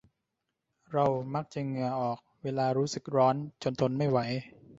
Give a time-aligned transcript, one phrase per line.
[0.91, 4.19] เรามักจะเหงื่อออกเวลารู้สึกร้อนจนทนไม่ไหว